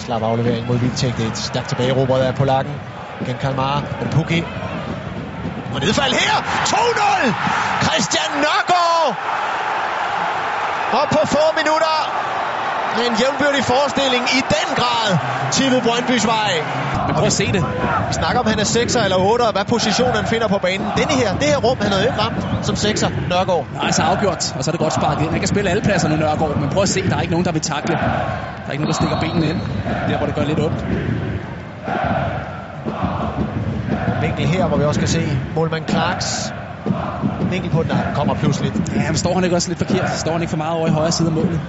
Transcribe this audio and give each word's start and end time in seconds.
slap 0.00 0.22
aflevering 0.22 0.66
mod 0.66 0.78
Vildtæk. 0.78 1.16
Det 1.16 1.24
er 1.24 1.28
et 1.28 1.36
stærkt 1.36 1.68
tilbagerobret 1.68 2.22
af 2.22 2.34
Polakken. 2.34 2.74
Gen 3.26 3.38
Kalmar. 3.38 3.82
Men 4.00 4.08
Pukki. 4.08 4.44
Og 5.74 5.80
nedfald 5.80 6.12
her. 6.12 6.34
2-0. 6.64 7.86
Christian 7.86 8.30
Nørgaard. 8.44 9.16
Og 10.92 11.04
på 11.14 11.26
få 11.26 11.44
minutter 11.56 12.27
med 12.98 13.06
en 13.10 13.16
jævnbyrdig 13.22 13.64
forestilling 13.72 14.22
i 14.38 14.40
den 14.54 14.68
grad 14.80 15.08
tippet 15.56 15.80
Brøndbys 15.86 16.26
vej. 16.26 16.52
Men 17.06 17.14
prøv 17.14 17.26
at 17.32 17.38
se 17.42 17.46
det. 17.56 17.62
Vi 18.08 18.14
snakker 18.20 18.38
om, 18.42 18.46
han 18.46 18.58
er 18.64 18.68
6'er 18.76 19.02
eller 19.06 19.18
8'er, 19.32 19.46
og 19.50 19.52
hvad 19.56 19.64
position 19.64 20.12
han 20.20 20.26
finder 20.32 20.48
på 20.48 20.58
banen. 20.66 20.86
Denne 21.00 21.14
her, 21.20 21.28
det 21.42 21.48
her 21.52 21.58
rum, 21.66 21.78
han 21.80 21.90
havde 21.92 22.04
ikke 22.08 22.20
ramt 22.24 22.66
som 22.66 22.74
6'er, 22.74 23.10
Nørgaard. 23.32 23.66
Nej, 23.74 23.90
så 23.90 24.02
afgjort, 24.02 24.42
og 24.56 24.64
så 24.64 24.70
er 24.70 24.72
det 24.72 24.80
godt 24.80 24.94
sparket 25.00 25.22
ind. 25.24 25.30
Han 25.30 25.40
kan 25.44 25.48
spille 25.54 25.70
alle 25.70 25.82
pladserne, 25.82 26.16
Nørgaard, 26.16 26.56
men 26.60 26.68
prøv 26.74 26.82
at 26.82 26.88
se, 26.88 27.08
der 27.10 27.16
er 27.16 27.20
ikke 27.20 27.34
nogen, 27.36 27.46
der 27.46 27.52
vil 27.52 27.62
takle. 27.62 27.94
Der 27.94 28.68
er 28.68 28.72
ikke 28.72 28.84
nogen, 28.84 28.92
der 28.92 29.00
stikker 29.00 29.20
benene 29.20 29.46
ind, 29.46 29.60
der 30.08 30.16
hvor 30.16 30.26
det 30.26 30.34
gør 30.34 30.44
lidt 30.44 30.60
ondt. 30.60 30.80
Vinkel 34.22 34.46
her, 34.46 34.66
hvor 34.66 34.76
vi 34.76 34.84
også 34.84 35.00
kan 35.00 35.08
se 35.08 35.22
målmand 35.54 35.84
Clarks 35.88 36.52
vinkel 37.50 37.70
på 37.70 37.82
den, 37.82 37.90
der 37.90 38.14
kommer 38.14 38.34
pludselig. 38.34 38.72
Ja, 38.96 39.06
men 39.08 39.16
står 39.16 39.34
han 39.34 39.44
ikke 39.44 39.56
også 39.56 39.68
lidt 39.68 39.78
forkert? 39.78 40.10
Står 40.10 40.32
han 40.32 40.40
ikke 40.40 40.50
for 40.50 40.56
meget 40.56 40.74
over 40.74 40.86
i 40.86 40.90
højre 40.90 41.12
side 41.12 41.28
af 41.28 41.34
målet? 41.34 41.60